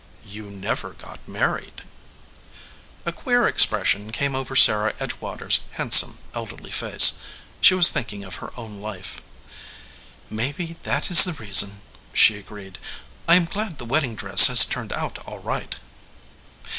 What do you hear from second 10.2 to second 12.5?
"Maybe that is the reason," she